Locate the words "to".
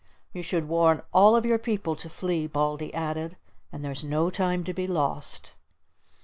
1.97-2.09, 4.63-4.73